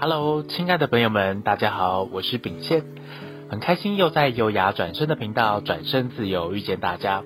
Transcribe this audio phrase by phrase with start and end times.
[0.00, 2.84] Hello，亲爱的朋友们，大家好，我是秉宪，
[3.50, 7.24] 很开心又在优雅转身的频道转身自由遇见大家。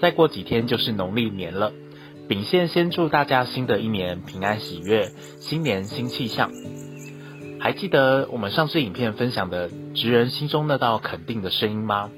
[0.00, 1.72] 再过几天就是农历年了，
[2.28, 6.50] 秉宪先祝大家新的一年平安喜悦，新年新气象。
[7.60, 12.10] 还记得我们上次影片分享的职人心中那道肯定的声音吗？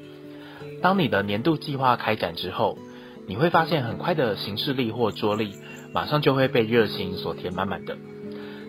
[0.80, 2.78] 当你的年度计划开展之后，
[3.26, 5.52] 你会发现很快的行事力或桌力
[5.92, 7.98] 马上就会被热情所填满满的。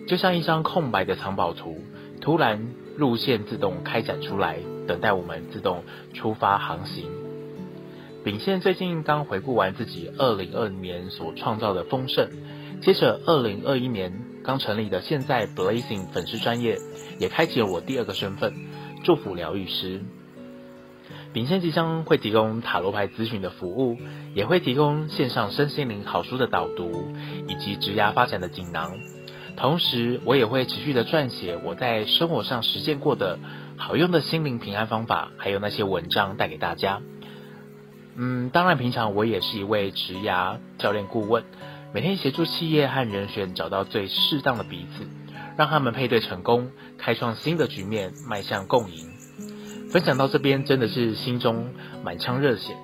[0.08, 1.82] 就像一张空白的藏宝图，
[2.22, 7.10] 突然路线自动开展出来，等待我们自动出发航行。
[8.24, 12.30] 秉宪最近刚回顾完自己二零二零年所创造的丰盛，
[12.82, 16.78] 接着二零二一年刚成立的现在 Blazing 粉丝专业，
[17.20, 18.54] 也开启了我第二个身份——
[19.04, 20.02] 祝福疗愈师。
[21.34, 23.98] 秉宪即将会提供塔罗牌咨询的服务，
[24.36, 27.12] 也会提供线上身心灵好书的导读，
[27.48, 28.92] 以及职涯发展的锦囊。
[29.56, 33.40] 同时，我也会持续的撰写我在生活上实践过的
[33.78, 37.02] 好用的心灵平安方法，还有那些文章带给大家。
[38.16, 41.44] 嗯，当然，平常我也是一位职涯教练顾问，
[41.94, 45.06] 每天协助企业和人选找到最适当的彼此，
[45.58, 49.08] 让他们配对成功，开创新的局面，迈向共赢。
[49.92, 51.70] 分享到这边，真的是心中
[52.04, 52.76] 满腔热血。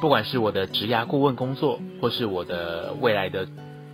[0.00, 3.48] 不管是我的职涯顾问工作，或是我的未来的。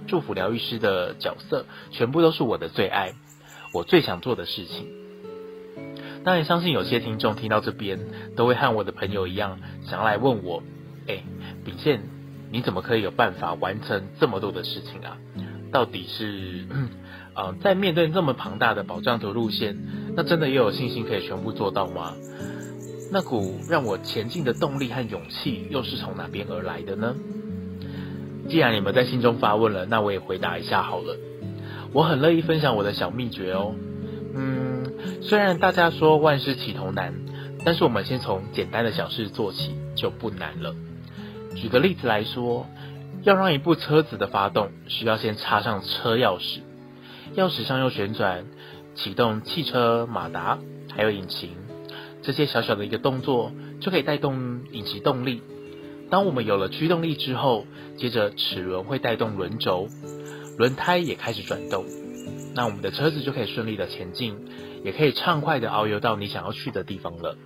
[0.08, 3.12] 祝福疗愈师的角色，全部都是我的最爱，
[3.72, 4.88] 我最想做的事情。
[6.24, 8.00] 当然，相信有些听众听到这边，
[8.34, 10.62] 都会和我的朋友一样，想来问我：
[11.06, 11.22] 哎，
[11.64, 12.02] 秉宪，
[12.50, 15.16] 你怎么可以有办法完成这么多的事情啊？
[15.70, 16.88] 到底是，嗯、
[17.36, 19.76] 呃，在面对这么庞大的宝藏图路线，
[20.16, 22.14] 那真的也有信心可以全部做到吗？
[23.12, 27.14] 那股让我前进的动力和勇气，又是从哪边而来的呢？
[28.48, 31.16] 既然你们在心中发问了，那我也回答一下好了。
[31.92, 33.74] 我很乐意分享我的小秘诀哦。
[34.34, 34.84] 嗯，
[35.22, 37.14] 虽然大家说万事起头难，
[37.64, 40.74] 但是我们先从简单的小事做起就不难了。
[41.56, 42.66] 举个例子来说，
[43.22, 46.60] 要让一部车子的发动，需要先插上车钥匙，
[47.36, 48.44] 钥匙上又旋转，
[48.94, 50.58] 启动汽车马达，
[50.94, 51.50] 还有引擎，
[52.22, 55.42] 这些小小的一个动作，就可以带动引擎动力。
[56.10, 59.88] 当我们有了驱动力之后，接着齿轮会带动轮轴，
[60.56, 61.84] 轮胎也开始转动，
[62.54, 64.34] 那我们的车子就可以顺利的前进，
[64.84, 67.36] 也可以畅快的遨游到你想要去的地方了。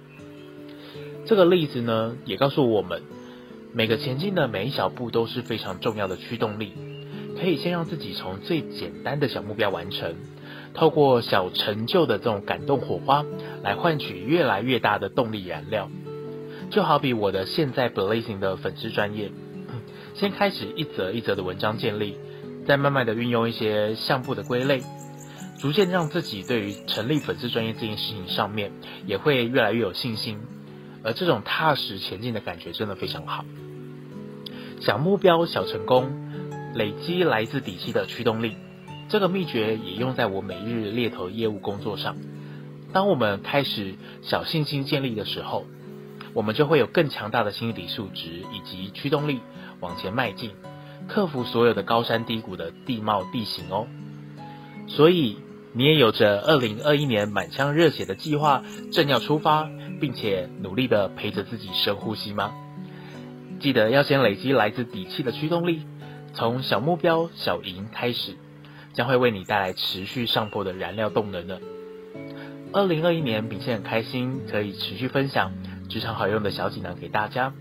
[1.26, 3.02] 这个例子呢，也告诉我们，
[3.72, 6.72] 每个前进的每一小步都是非常重要的驱动力，
[7.40, 10.14] 可以先让自己从最简单的小目标完成，
[10.74, 13.24] 透过小成就的这种感动火花，
[13.62, 15.90] 来换取越来越大的动力燃料。
[16.72, 19.30] 就好比我的现在 Blazing 的粉丝专业，
[20.14, 22.16] 先开始一则一则的文章建立，
[22.66, 24.82] 再慢慢的运用一些项目的归类，
[25.60, 28.72] 逐渐让自己对于成立粉丝专业这件事情上面
[29.04, 30.38] 也会越来越有信心，
[31.04, 33.44] 而这种踏实前进的感觉真的非常好。
[34.80, 36.10] 小目标小成功，
[36.74, 38.56] 累积来自底气的驱动力，
[39.10, 42.16] 这个秘诀也用在我每日猎头业务工作上。
[42.94, 45.66] 当我们开始小信心建立的时候，
[46.34, 49.40] 我们就会有更强大的心理素质以及驱动力
[49.80, 50.52] 往前迈进，
[51.08, 53.86] 克服所有的高山低谷的地貌地形哦。
[54.88, 55.38] 所以
[55.72, 59.68] 你也有着二零二一年满腔热血的计划，正要出发，
[60.00, 62.52] 并且努力的陪着自己深呼吸吗？
[63.60, 65.82] 记得要先累积来自底气的驱动力，
[66.34, 68.36] 从小目标小赢开始，
[68.92, 71.58] 将会为你带来持续上坡的燃料动能呢。
[72.72, 75.52] 二零二一年，秉宪很开心可以持续分享。
[75.92, 77.52] 非常好用的小技能给大家，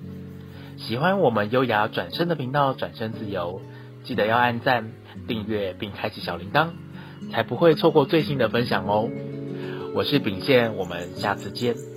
[0.78, 3.62] 喜欢我们优雅转身的频道，转身自由，
[4.06, 4.94] 记得要按赞、
[5.28, 6.70] 订阅并开启小铃铛，
[7.32, 9.10] 才不会错过最新的分享哦。
[9.94, 11.91] 我是秉宪，我们下次见。